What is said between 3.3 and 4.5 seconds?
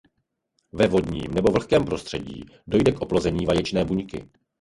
vaječné buňky.